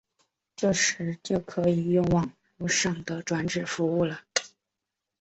[0.55, 4.21] 这时就可以用网路上的转址服务了。